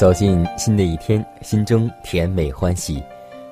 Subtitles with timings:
[0.00, 3.04] 走进新的一天，心中甜美欢喜。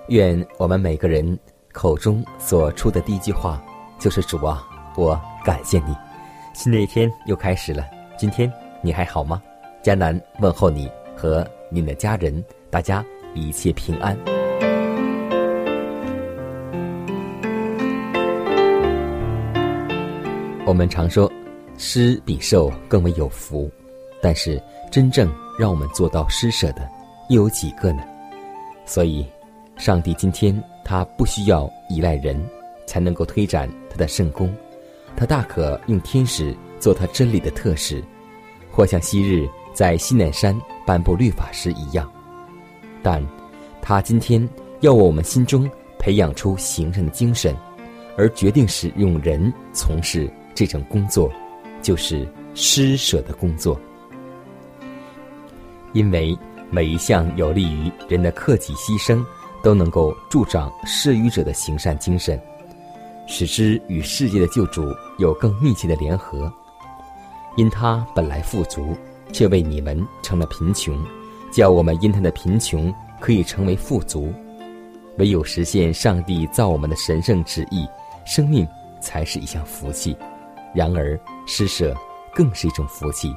[0.08, 1.38] 愿我们每个人
[1.72, 3.62] 口中所出的第一句话，
[3.98, 5.94] 就是主啊，我感谢你。
[6.54, 7.84] 新的一天又开始了，
[8.16, 9.42] 今天你还好吗？
[9.82, 13.04] 迦南问候你和你的家人，大家
[13.34, 14.16] 一切平安。
[20.64, 21.30] 我们常说，
[21.76, 23.70] 施比受更为有福，
[24.22, 24.58] 但是
[24.90, 25.30] 真正。
[25.58, 26.88] 让我们做到施舍的，
[27.28, 28.02] 又有几个呢？
[28.86, 29.26] 所以，
[29.76, 32.40] 上帝今天他不需要依赖人，
[32.86, 34.54] 才能够推展他的圣功。
[35.16, 38.02] 他大可用天使做他真理的特使，
[38.70, 40.56] 或像昔日在西南山
[40.86, 42.08] 颁布律法时一样。
[43.02, 43.20] 但，
[43.82, 45.68] 他今天要我们心中
[45.98, 47.52] 培养出行善的精神，
[48.16, 51.28] 而决定使用人从事这种工作，
[51.82, 53.78] 就是施舍的工作。
[55.98, 56.38] 因为
[56.70, 59.20] 每一项有利于人的克己牺牲，
[59.64, 62.40] 都能够助长施予者的行善精神，
[63.26, 66.52] 使之与世界的救主有更密切的联合。
[67.56, 68.96] 因他本来富足，
[69.32, 70.96] 却为你们成了贫穷，
[71.50, 74.32] 叫我们因他的贫穷可以成为富足。
[75.18, 77.84] 唯有实现上帝造我们的神圣旨意，
[78.24, 78.64] 生命
[79.00, 80.16] 才是一项福气。
[80.72, 81.92] 然而施舍
[82.32, 83.34] 更是一种福气。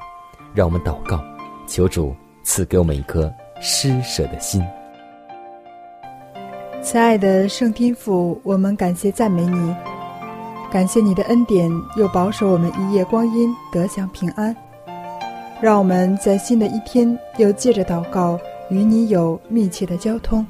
[0.53, 1.19] 让我们祷告，
[1.65, 2.15] 求主。
[2.43, 4.61] 赐给我们一颗施舍的心，
[6.81, 9.75] 亲爱的圣天父，我们感谢赞美你，
[10.71, 14.55] 感谢你的恩典，又保守我们一夜光阴得享平安，
[15.61, 20.45] 让我们在新的一天又借着祷告与你有密切的交通。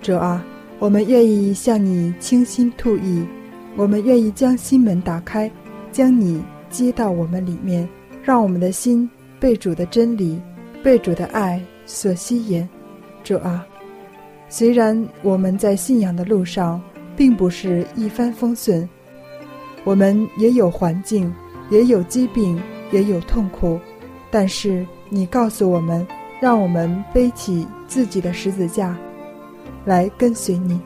[0.00, 0.44] 主啊，
[0.78, 3.26] 我们愿意向你倾心吐意，
[3.74, 5.50] 我们愿意将心门打开，
[5.90, 7.88] 将你接到我们里面，
[8.22, 9.10] 让我们的心
[9.40, 10.40] 被主的真理。
[10.86, 12.64] 被主的爱所吸引，
[13.24, 13.66] 主啊，
[14.48, 16.80] 虽然我们在信仰的路上
[17.16, 18.88] 并不是一帆风顺，
[19.82, 21.34] 我们也有环境，
[21.70, 22.56] 也有疾病，
[22.92, 23.80] 也有痛苦，
[24.30, 26.06] 但是你告诉我们，
[26.40, 28.96] 让我们背起自己的十字架，
[29.84, 30.80] 来跟随你。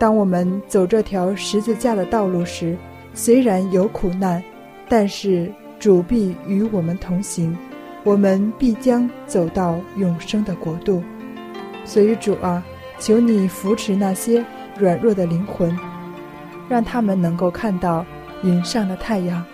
[0.00, 2.76] 当我们走这条十字架的道路时，
[3.14, 4.42] 虽然有苦难，
[4.88, 5.48] 但是
[5.78, 7.56] 主必与我们同行。
[8.08, 11.02] 我们必将走到永生的国度，
[11.84, 12.64] 所以主啊，
[12.98, 14.42] 求你扶持那些
[14.78, 15.78] 软弱的灵魂，
[16.70, 18.06] 让他们能够看到
[18.42, 19.44] 云上的太阳，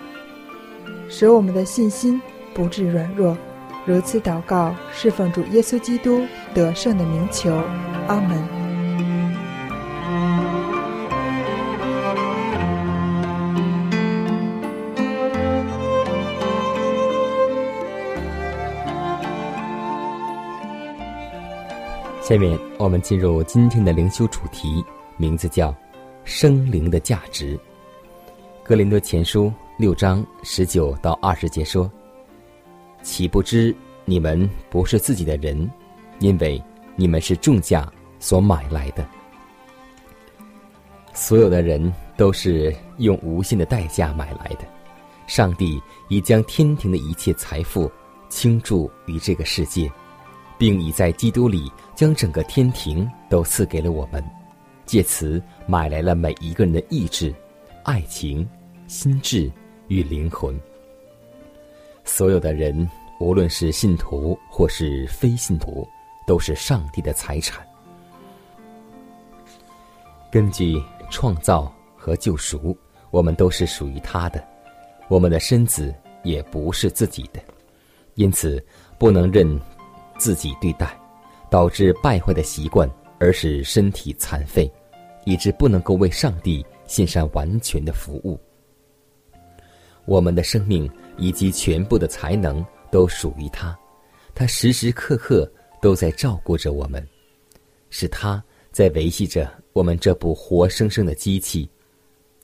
[1.09, 2.21] 使我们的信心
[2.53, 3.37] 不致软弱。
[3.85, 7.53] 如此祷告，侍奉主耶稣基督得胜的名求，
[8.07, 8.54] 阿门。
[22.27, 24.83] 下面我们进入今天的灵修主题，
[25.15, 25.71] 名字叫
[26.25, 27.55] “生灵的价值”。
[28.65, 31.87] 格林多前书六章十九到二十节说
[33.03, 33.75] ：“岂不知
[34.05, 35.69] 你们不是自己的人，
[36.17, 36.59] 因为
[36.95, 37.87] 你们是重价
[38.19, 39.05] 所买来的。
[41.13, 44.65] 所有的人都是用无限的代价买来的。
[45.27, 45.79] 上帝
[46.09, 47.87] 已将天庭的一切财富
[48.29, 49.87] 倾注于这个世界。”
[50.57, 54.23] 并已在基督里将整个天庭都赐给了我们，
[54.85, 57.33] 借此买来了每一个人的意志、
[57.83, 58.47] 爱情、
[58.87, 59.51] 心智
[59.87, 60.59] 与灵魂。
[62.03, 62.87] 所有的人
[63.19, 65.87] 无论是信徒或是非信徒，
[66.27, 67.65] 都是上帝的财产。
[70.31, 72.77] 根据创造和救赎，
[73.09, 74.43] 我们都是属于他的，
[75.07, 77.39] 我们的身子也不是自己的，
[78.15, 78.63] 因此
[78.99, 79.59] 不能认
[80.17, 80.99] 自己对待，
[81.49, 82.89] 导致败坏的习惯，
[83.19, 84.71] 而使身体残废，
[85.25, 88.39] 以致不能够为上帝献上完全的服务。
[90.05, 93.77] 我们的生命以及全部的才能都属于他，
[94.33, 95.51] 他时时刻刻
[95.81, 97.05] 都在照顾着我们，
[97.89, 101.69] 是他在维系着我们这部活生生的机器。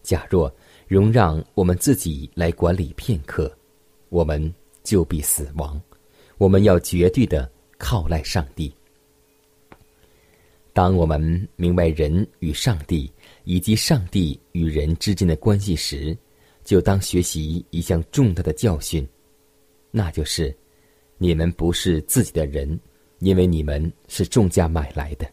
[0.02, 0.52] 假若
[0.88, 3.56] 容让我们自己来管理片刻，
[4.10, 4.54] 我们
[4.84, 5.80] 就必死亡。
[6.40, 7.48] 我们要绝对的
[7.82, 8.72] 靠赖上帝。
[10.72, 11.20] 当我们
[11.56, 13.12] 明白人与上帝
[13.44, 16.16] 以及上帝与人之间的关系时，
[16.64, 19.06] 就当学习一项重大的教训，
[19.90, 20.56] 那就是：
[21.18, 22.80] 你们不是自己的人，
[23.18, 25.28] 因为你们是重价买来的。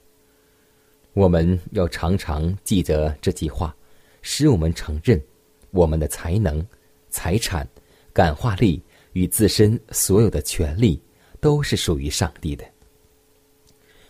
[1.12, 3.76] 我们要常常记得这句话，
[4.22, 5.22] 使我们承认，
[5.70, 6.66] 我们的才能、
[7.10, 7.68] 财产、
[8.12, 11.00] 感化力与自身所有的权利
[11.40, 12.64] 都是属于上帝的。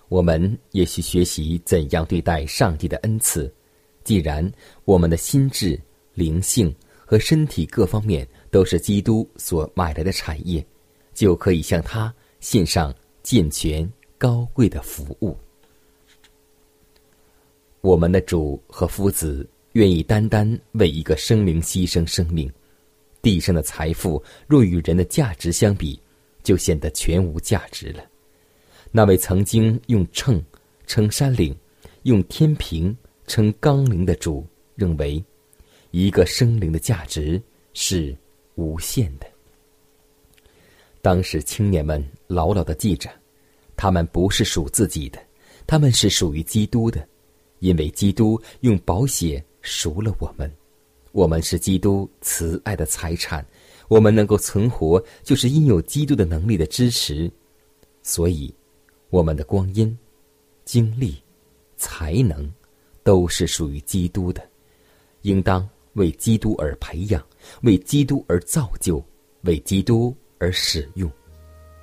[0.08, 3.52] 我们也需学习怎样对待上帝的恩赐。
[4.04, 4.50] 既然
[4.86, 5.78] 我们的心智、
[6.14, 10.64] 灵性，和身体各方面都是基督所买来的产业，
[11.14, 15.36] 就可以向他献上健全高贵的服务。
[17.80, 22.50] 我们的主和夫子愿意单单为一个生灵牺牲生命，
[23.22, 26.00] 地上的财富若与人的价值相比，
[26.42, 28.04] 就显得全无价值了。
[28.90, 30.42] 那位曾经用秤
[30.86, 31.56] 称山岭，
[32.02, 32.96] 用天平
[33.26, 35.22] 称纲领的主，认为。
[35.90, 37.42] 一个生灵的价值
[37.72, 38.14] 是
[38.56, 39.26] 无限的。
[41.00, 43.10] 当时青年们牢牢的记着，
[43.74, 45.18] 他们不是属自己的，
[45.66, 47.08] 他们是属于基督的，
[47.60, 50.52] 因为基督用宝血赎了我们，
[51.12, 53.42] 我们是基督慈爱的财产，
[53.88, 57.30] 我们能够存活，就是因有基督的能力的支持，
[58.02, 58.54] 所以，
[59.10, 59.98] 我们的光阴、
[60.64, 61.20] 精力、
[61.76, 62.48] 才能，
[63.02, 64.46] 都是属于基督的，
[65.22, 65.68] 应当。
[65.94, 67.20] 为基督而培养，
[67.62, 69.04] 为基督而造就，
[69.40, 71.10] 为基督而使用。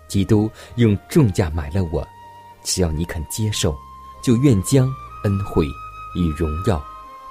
[0.07, 2.07] 基督用重价买了我，
[2.63, 3.75] 只要你肯接受，
[4.23, 4.87] 就愿将
[5.25, 5.65] 恩惠
[6.15, 6.81] 与荣耀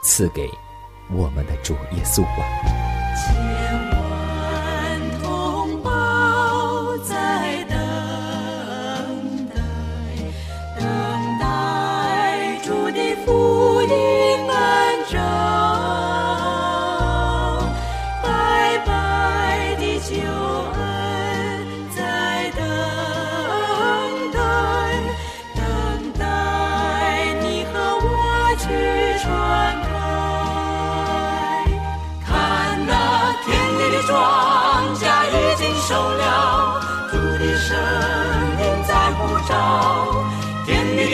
[0.03, 0.47] 赐给
[1.11, 2.84] 我们的主耶稣吧。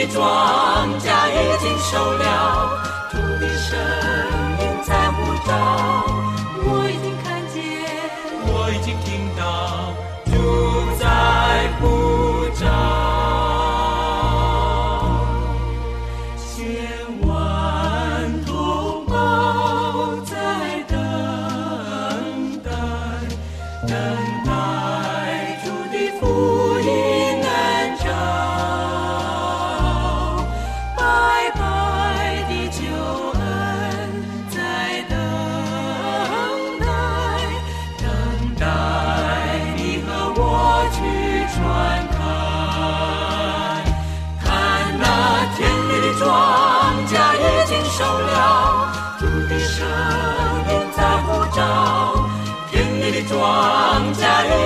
[0.07, 2.90] 庄稼已经收了，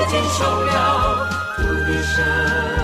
[0.08, 2.75] 坚守了土地神。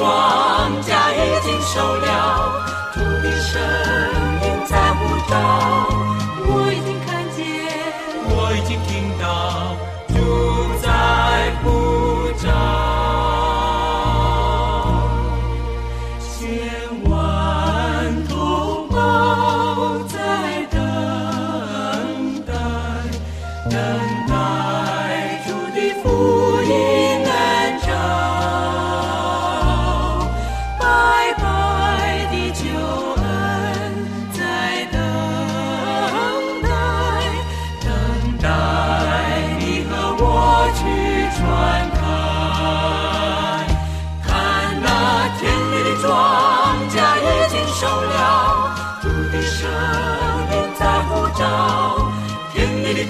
[0.00, 2.64] 庄稼已经收了
[2.94, 3.60] 土地声
[4.42, 5.99] 音在舞蹈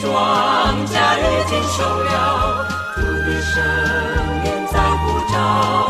[0.00, 2.66] 庄稼已经收了，
[2.96, 3.62] 主的声
[4.46, 5.89] 音在呼召。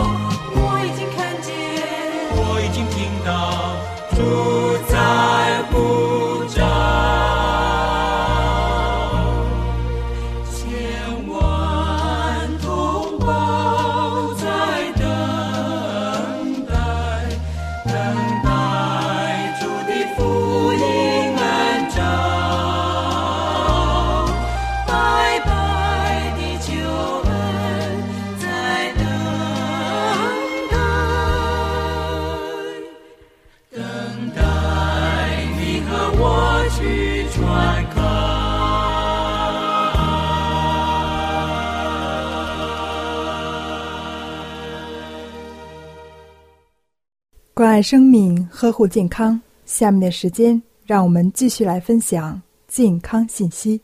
[47.61, 49.39] 关爱生命，呵护健康。
[49.67, 53.79] 下面的时间，让我们继续来分享健康信息。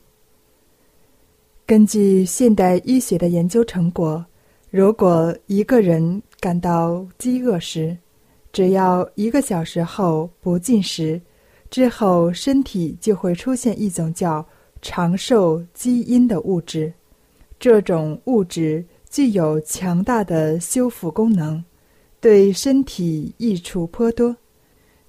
[1.67, 4.25] 根据现代医学的研究成果，
[4.71, 7.95] 如果一个人感到饥饿时，
[8.51, 11.21] 只要一个小时后不进食，
[11.69, 14.43] 之后身体就会出现一种叫
[14.81, 16.91] 长寿基因的物质。
[17.61, 21.63] 这种物质具有强大的修复功能。
[22.27, 24.35] 对身体益处颇多，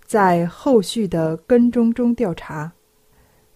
[0.06, 2.72] 在后续的跟踪中调查，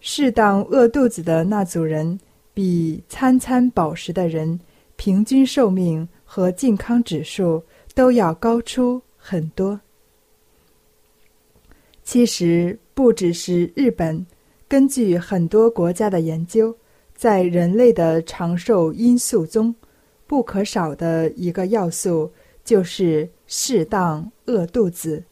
[0.00, 2.18] 适当饿肚子的那组人
[2.52, 4.58] 比餐餐饱食的人，
[4.96, 7.62] 平均寿命和健康指数
[7.94, 9.80] 都要高出很多。
[12.02, 14.26] 其实不只是日本，
[14.66, 16.76] 根据很多国家的研究，
[17.14, 19.72] 在人类的长寿因素中，
[20.26, 22.28] 不可少的一个要素
[22.64, 23.30] 就是。
[23.54, 25.22] 适当饿肚子，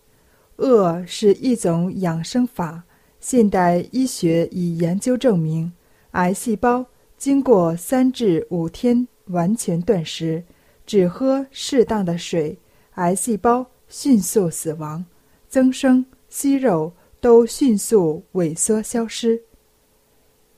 [0.57, 2.85] 饿是一种养生法。
[3.19, 5.73] 现代医学已研究证明，
[6.11, 6.85] 癌细胞
[7.17, 10.45] 经过三至五天完全断食，
[10.85, 12.59] 只喝适当的水，
[12.97, 15.03] 癌细胞迅速死亡，
[15.49, 19.41] 增生、息肉都迅速萎缩消失。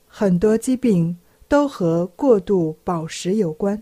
[0.05, 1.17] 很多疾病
[1.47, 3.81] 都和过度饱食有关，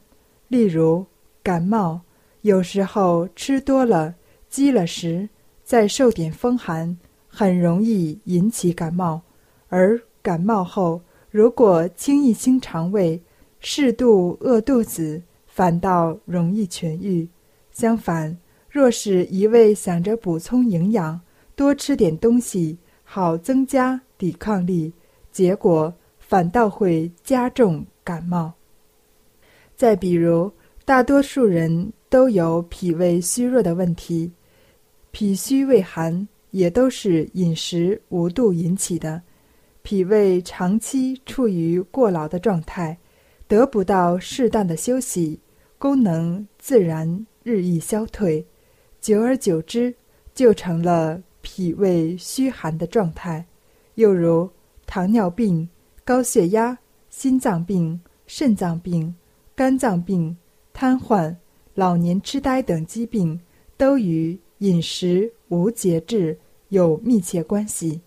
[0.50, 1.04] 例如
[1.42, 2.00] 感冒。
[2.42, 4.16] 有时候吃多了，
[4.50, 5.30] 积了食，
[5.64, 9.22] 再受点风寒，很容易引起感冒。
[9.70, 13.22] 而感冒后，如果清一清肠胃，
[13.60, 17.30] 适度饿肚子，反倒容易痊愈。
[17.72, 18.36] 相反，
[18.72, 21.22] 若是一味想着补充营养，
[21.56, 24.92] 多吃点东西，好增加抵抗力，
[25.32, 28.54] 结果反倒会加重感冒。
[29.76, 30.52] 再比如，
[30.84, 31.94] 大多数人。
[32.12, 34.34] 都有脾胃虚弱的问题，
[35.12, 39.22] 脾虚胃寒也都是饮食无度引起的。
[39.82, 42.98] 脾胃长期处于过劳的状态，
[43.48, 45.40] 得不到适当的休息，
[45.78, 48.46] 功能自然日益消退，
[49.00, 49.96] 久而久之
[50.36, 53.46] 就成了脾胃虚寒的状态。
[53.96, 54.50] 又如
[54.86, 55.70] 糖尿病、
[56.04, 56.78] 高血压、
[57.10, 59.16] 心脏病、肾脏病、
[59.56, 60.36] 肝脏病、
[60.74, 61.38] 瘫痪。
[61.82, 63.40] 老年痴呆等疾病
[63.76, 66.38] 都与饮食无节制
[66.70, 68.02] 有密切关系。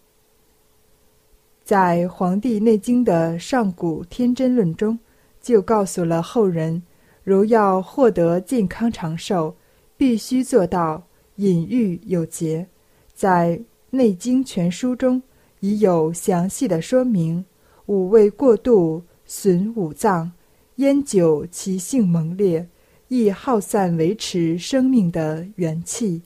[1.64, 4.96] 在《黄帝内经》的《上古天真论》中，
[5.40, 6.84] 就告诉了后人：
[7.24, 9.56] 如要获得健康长寿，
[9.96, 11.02] 必须做到
[11.34, 12.68] 饮欲有节。
[13.12, 13.58] 在
[13.90, 15.20] 《内经全书》中
[15.58, 17.44] 已有详细的说明：
[17.86, 20.30] 五味过度损五脏，
[20.76, 22.68] 烟酒其性猛烈。
[23.16, 26.21] 易耗散维持生命的元气。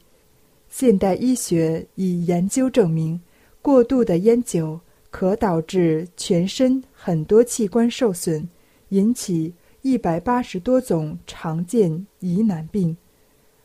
[0.70, 3.20] 现代医学已研究证明，
[3.60, 4.80] 过度的烟酒
[5.10, 8.48] 可导致全身很多器官受损，
[8.88, 9.52] 引起
[9.82, 12.96] 一百八十多种常见疑难病。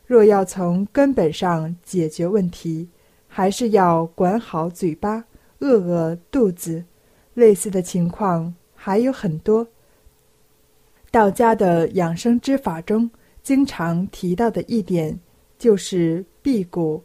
[0.06, 2.86] 若要从根本上解决问题，
[3.26, 5.24] 还是要管好嘴巴，
[5.60, 6.84] 饿饿肚子。
[7.32, 9.66] 类似的情况还有很多。
[11.14, 13.08] 道家的养生之法中，
[13.40, 15.16] 经常提到的一点
[15.56, 17.00] 就是辟谷。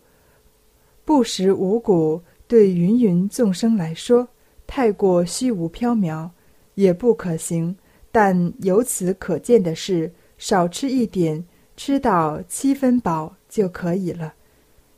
[1.06, 4.28] 不食五谷，对芸芸众生来说，
[4.66, 6.28] 太过虚无缥缈，
[6.74, 7.78] 也不可行。
[8.12, 11.46] 但由此可见的是，少吃一点，
[11.78, 14.34] 吃到七分饱就可以了，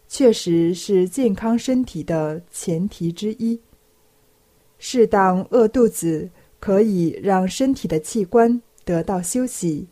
[0.07, 3.59] 确实是健康身体的前提之一。
[4.77, 6.29] 适当饿肚子，
[6.61, 9.87] 可以让身体的器官得到休息。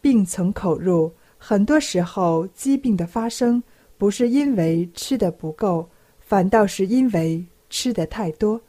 [0.00, 3.60] 病从口入，很多时候疾病的发生。
[3.96, 5.88] 不是因为吃的不够，
[6.20, 8.60] 反倒是因为吃的太多。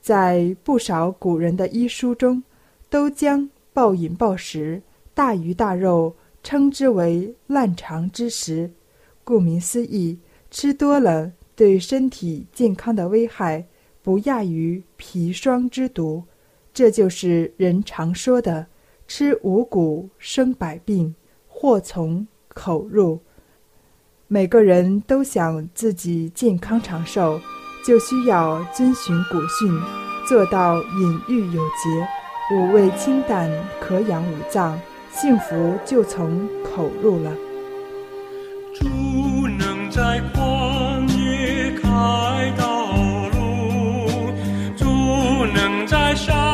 [0.00, 2.42] 在不少古人的医书中，
[2.90, 4.82] 都将暴饮暴食、
[5.14, 8.70] 大鱼大肉称之为“烂肠之食”。
[9.24, 10.18] 顾名思义，
[10.50, 13.64] 吃多了对身体健康的危害
[14.02, 16.22] 不亚于砒霜之毒。
[16.74, 18.66] 这就是人常说的
[19.16, 21.14] “吃五谷生百病，
[21.46, 23.20] 祸从口入”。
[24.26, 27.40] 每个人都想自己健康长寿，
[27.86, 29.72] 就需要遵循古训，
[30.26, 33.48] 做到饮欲有节，五味清淡，
[33.80, 34.76] 可养五脏，
[35.12, 37.30] 幸福就从口入了。
[38.74, 42.88] 主能在旷野开道
[43.30, 44.08] 路，
[44.76, 44.84] 主
[45.54, 46.53] 能在山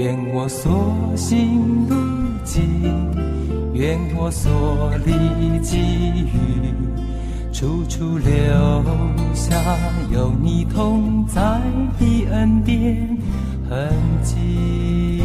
[0.00, 1.94] 愿我所行路
[2.42, 2.64] 径，
[3.74, 6.72] 愿我所历际遇，
[7.52, 8.32] 处处留
[9.34, 9.54] 下
[10.10, 11.42] 有你同在
[11.98, 13.14] 的恩典
[13.68, 15.20] 痕迹。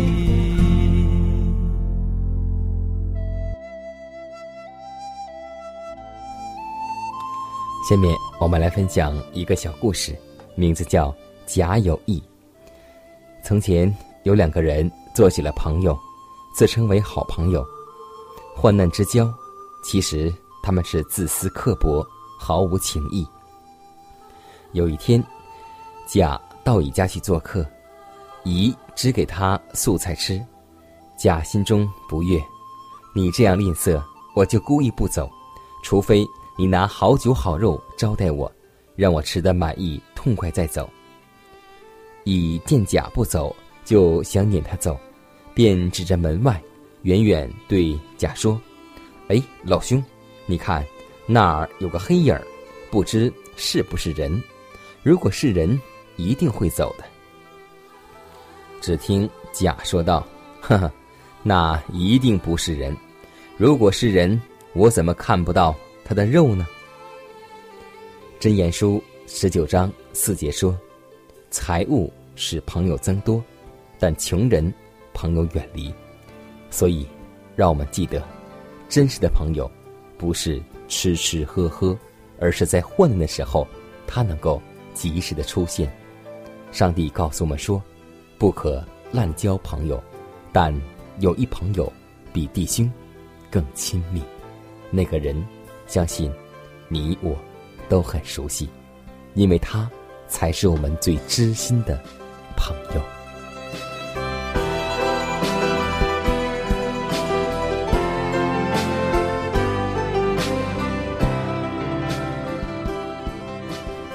[7.89, 10.13] 下面我们来分享一个小故事，
[10.55, 11.11] 名字叫
[11.45, 12.19] 《假友谊》。
[13.41, 15.95] 从前有两个人做起了朋友，
[16.51, 17.63] 自称为好朋友，
[18.55, 19.31] 患难之交。
[19.83, 20.33] 其实
[20.63, 22.03] 他们是自私刻薄，
[22.39, 23.23] 毫无情义。
[24.71, 25.23] 有一天，
[26.07, 27.63] 甲到乙家去做客，
[28.43, 30.43] 乙只给他素菜吃，
[31.15, 32.43] 甲心中不悦：
[33.15, 34.01] 你这样吝啬，
[34.35, 35.29] 我就故意不走，
[35.83, 36.25] 除非
[36.57, 38.51] 你拿好酒好肉招待我，
[38.95, 40.89] 让我吃得满意痛快再走。
[42.23, 43.55] 乙见甲不走，
[43.85, 44.99] 就想撵他走，
[45.53, 46.61] 便指着门外，
[47.03, 48.59] 远远对甲说
[49.29, 50.03] ：“哎，老兄，
[50.45, 50.85] 你看
[51.25, 52.45] 那儿有个黑影儿，
[52.91, 54.41] 不知是不是人？
[55.03, 55.79] 如果是人，
[56.17, 57.05] 一定会走的。”
[58.81, 60.27] 只听甲说道
[60.59, 60.91] ：“呵呵，
[61.43, 62.95] 那一定不是人。
[63.55, 64.41] 如果是人，
[64.73, 66.67] 我怎么看不到他的肉呢？”
[68.39, 70.77] 真言书十九章四节说。
[71.51, 73.41] 财物使朋友增多，
[73.99, 74.73] 但穷人
[75.13, 75.93] 朋友远离。
[76.69, 77.07] 所以，
[77.55, 78.21] 让我们记得，
[78.89, 79.69] 真实的朋友
[80.17, 81.97] 不是吃吃喝喝，
[82.39, 83.67] 而是在患难的时候，
[84.07, 84.61] 他能够
[84.93, 85.91] 及时的出现。
[86.71, 87.81] 上帝告诉我们说
[88.37, 90.01] ：“不可滥交朋友，
[90.51, 90.73] 但
[91.19, 91.91] 有一朋友
[92.33, 92.91] 比弟兄
[93.49, 94.21] 更亲密。
[94.91, 95.45] 那个人，
[95.87, 96.31] 相信
[96.89, 97.35] 你我
[97.87, 98.69] 都很熟悉，
[99.33, 99.89] 因为他。”
[100.27, 102.03] 才是我们最知心的
[102.57, 103.14] 朋友。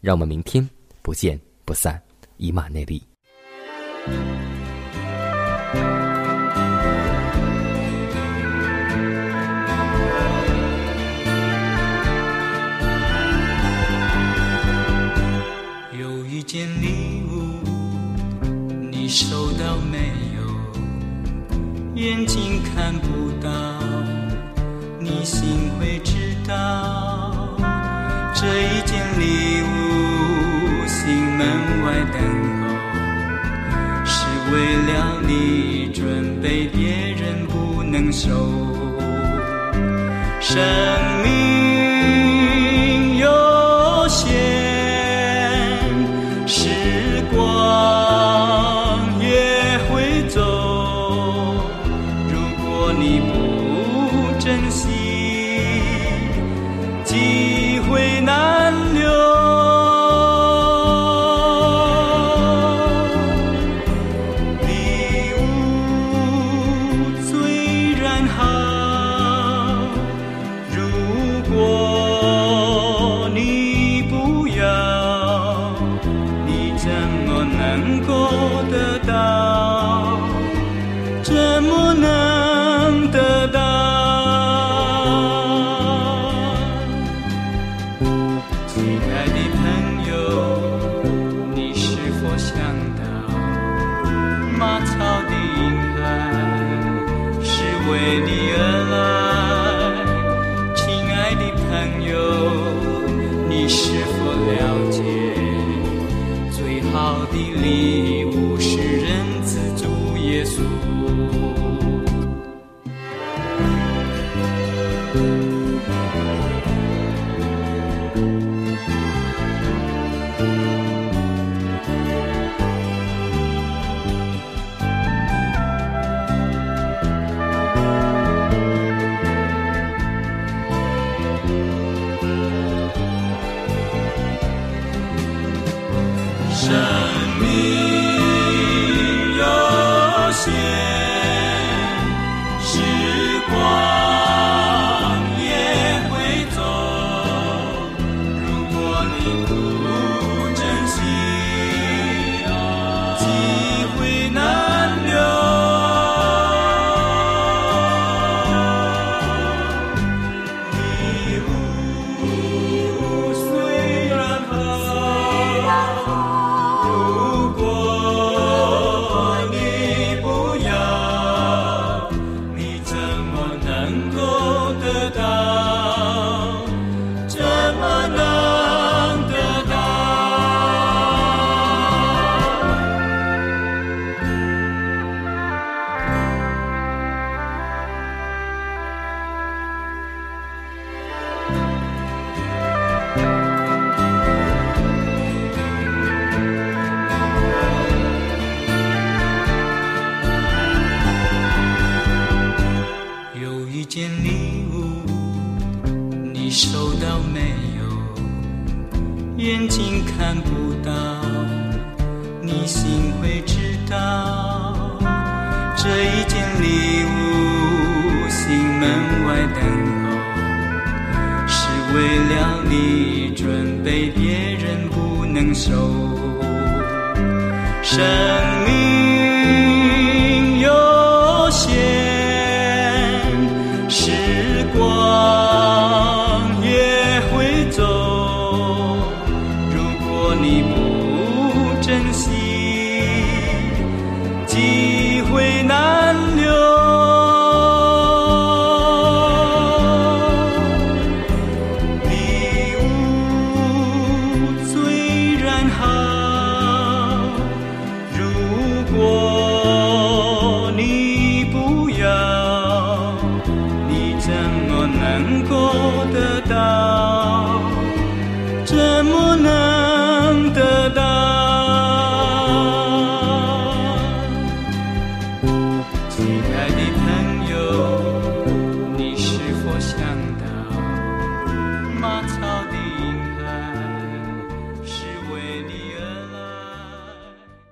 [0.00, 0.68] 让我们明天
[1.02, 2.00] 不见不散，
[2.36, 3.02] 以马内利。
[15.98, 17.58] 有一件礼物，
[18.92, 20.40] 你收到没有？
[21.96, 23.50] 眼睛看不到，
[25.00, 27.34] 你心会知道。
[28.40, 28.80] 这一
[34.52, 38.28] 为了你准备，别人不能收。
[40.40, 40.56] 生
[41.22, 41.57] 命